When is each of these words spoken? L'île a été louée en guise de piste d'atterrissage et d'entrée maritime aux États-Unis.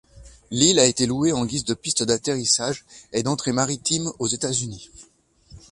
L'île 0.49 0.79
a 0.79 0.85
été 0.87 1.05
louée 1.05 1.31
en 1.31 1.45
guise 1.45 1.63
de 1.63 1.75
piste 1.75 2.01
d'atterrissage 2.01 2.85
et 3.13 3.21
d'entrée 3.21 3.51
maritime 3.51 4.11
aux 4.17 4.25
États-Unis. 4.27 4.89